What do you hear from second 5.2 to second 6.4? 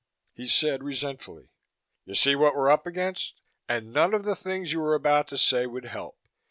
to say would help.